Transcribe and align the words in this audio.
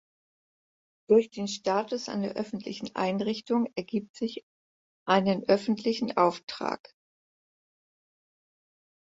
Durch 1.09 1.29
den 1.29 1.47
Status 1.47 2.09
einer 2.09 2.29
öffentlichen 2.29 2.89
Einrichtung 2.95 3.71
ergibt 3.75 4.15
sich 4.15 4.43
einen 5.07 5.43
öffentlichen 5.43 6.17
Auftrag. 6.17 6.91